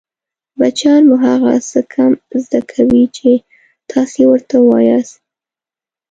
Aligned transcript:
بچیان 0.59 1.03
مو 1.09 1.15
هغه 1.25 1.53
څه 1.69 1.79
کم 1.93 2.11
زده 2.43 2.61
کوي 2.71 3.03
چې 3.17 3.29
تاسې 3.89 4.17
يې 4.21 4.25
ورته 4.29 4.55
وایاست 4.61 5.17